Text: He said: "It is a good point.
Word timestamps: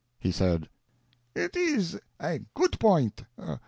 He 0.17 0.31
said: 0.31 0.67
"It 1.35 1.55
is 1.55 1.99
a 2.19 2.39
good 2.55 2.79
point. 2.79 3.23